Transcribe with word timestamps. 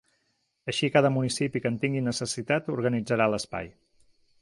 Així 0.73 0.89
cada 0.95 1.11
municipi 1.17 1.63
que 1.65 1.71
en 1.73 1.79
tingui 1.85 2.03
necessitat 2.07 2.75
organitzarà 2.79 3.33
l’espai. 3.35 3.75